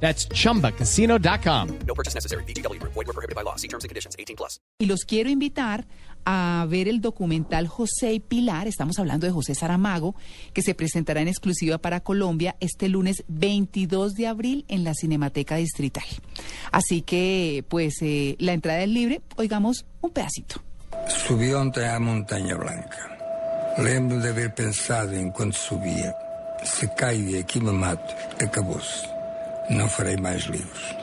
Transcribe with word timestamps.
That's 0.00 0.28
chumbacasino.com. 0.28 1.78
No 1.86 1.94
purchase 1.94 2.14
necessary. 2.14 2.44
BGW. 2.44 2.80
Void 2.82 2.94
were 2.94 3.12
prohibited 3.12 3.34
by 3.34 3.42
law. 3.42 3.56
See 3.56 3.68
terms 3.68 3.84
and 3.84 3.88
conditions. 3.88 4.14
18 4.18 4.36
plus. 4.36 4.60
Y 4.78 4.86
los 4.86 5.04
quiero 5.04 5.30
invitar 5.30 5.86
a 6.26 6.66
ver 6.68 6.88
el 6.88 7.00
documental 7.00 7.68
José 7.68 8.12
y 8.12 8.20
Pilar, 8.20 8.66
estamos 8.66 8.98
hablando 8.98 9.26
de 9.26 9.32
José 9.32 9.54
Saramago, 9.54 10.16
que 10.52 10.60
se 10.60 10.74
presentará 10.74 11.20
en 11.20 11.28
exclusiva 11.28 11.78
para 11.78 12.00
Colombia 12.00 12.56
este 12.58 12.88
lunes 12.88 13.24
22 13.28 14.14
de 14.14 14.26
abril 14.26 14.64
en 14.68 14.82
la 14.82 14.92
Cinemateca 14.92 15.56
Distrital. 15.56 16.04
Así 16.72 17.02
que, 17.02 17.64
pues, 17.68 18.02
eh, 18.02 18.34
la 18.40 18.52
entrada 18.52 18.82
es 18.82 18.88
libre, 18.88 19.22
oigamos 19.36 19.86
un 20.00 20.10
pedacito. 20.10 20.60
Subi 21.08 21.54
ontem 21.54 21.84
à 21.84 22.00
Montanha 22.00 22.56
Blanca. 22.56 23.16
Lembro 23.78 24.18
de 24.18 24.30
haver 24.30 24.54
pensado 24.54 25.12
enquanto 25.14 25.56
subia: 25.56 26.14
se 26.64 26.88
caio 26.94 27.30
e 27.30 27.38
aqui 27.38 27.60
me 27.60 27.72
mato, 27.72 28.14
acabou-se. 28.40 29.15
Não 29.68 29.88
farei 29.88 30.16
mais 30.16 30.42
livros. 30.44 30.94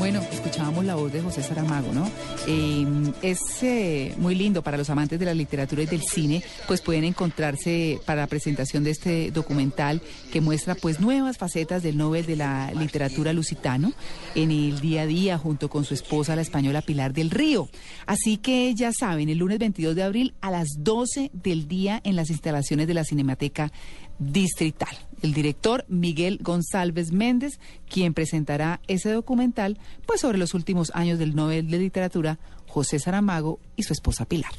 Bueno, 0.00 0.22
escuchábamos 0.32 0.86
la 0.86 0.94
voz 0.94 1.12
de 1.12 1.20
José 1.20 1.42
Saramago, 1.42 1.92
¿no? 1.92 2.10
Eh, 2.46 2.86
es 3.20 3.38
eh, 3.62 4.14
muy 4.16 4.34
lindo 4.34 4.62
para 4.62 4.78
los 4.78 4.88
amantes 4.88 5.20
de 5.20 5.26
la 5.26 5.34
literatura 5.34 5.82
y 5.82 5.86
del 5.86 6.00
cine, 6.00 6.42
pues 6.66 6.80
pueden 6.80 7.04
encontrarse 7.04 8.00
para 8.06 8.22
la 8.22 8.26
presentación 8.26 8.82
de 8.82 8.92
este 8.92 9.30
documental 9.30 10.00
que 10.32 10.40
muestra 10.40 10.74
pues 10.74 11.00
nuevas 11.00 11.36
facetas 11.36 11.82
del 11.82 11.98
Nobel 11.98 12.24
de 12.24 12.36
la 12.36 12.72
Literatura 12.72 13.34
Lusitano 13.34 13.92
en 14.34 14.50
el 14.50 14.80
día 14.80 15.02
a 15.02 15.06
día 15.06 15.36
junto 15.36 15.68
con 15.68 15.84
su 15.84 15.92
esposa, 15.92 16.34
la 16.34 16.40
española 16.40 16.80
Pilar 16.80 17.12
del 17.12 17.30
Río. 17.30 17.68
Así 18.06 18.38
que 18.38 18.74
ya 18.74 18.92
saben, 18.98 19.28
el 19.28 19.36
lunes 19.36 19.58
22 19.58 19.94
de 19.94 20.02
abril 20.02 20.34
a 20.40 20.50
las 20.50 20.68
12 20.78 21.30
del 21.34 21.68
día 21.68 22.00
en 22.04 22.16
las 22.16 22.30
instalaciones 22.30 22.86
de 22.86 22.94
la 22.94 23.04
Cinemateca 23.04 23.70
Distrital. 24.20 24.96
El 25.22 25.34
director 25.34 25.84
Miguel 25.88 26.38
González 26.40 27.10
Méndez, 27.10 27.58
quien 27.88 28.14
presentará 28.14 28.80
ese 28.86 29.10
documental, 29.10 29.78
pues 30.06 30.20
sobre 30.20 30.38
los 30.38 30.54
últimos 30.54 30.92
años 30.94 31.18
del 31.18 31.34
Nobel 31.34 31.68
de 31.68 31.78
Literatura, 31.78 32.38
José 32.68 32.98
Saramago 33.00 33.58
y 33.76 33.82
su 33.82 33.92
esposa 33.92 34.26
Pilar. 34.26 34.52